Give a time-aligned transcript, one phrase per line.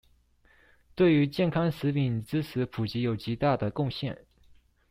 [0.95, 4.17] 對於健康食品知識普及有極大的貢獻